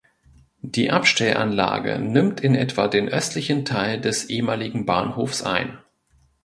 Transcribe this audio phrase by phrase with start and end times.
[0.63, 5.77] Die Abstellanlage nimmt in etwa den östlichen Teil des ehemaligen Bahnhofs ein.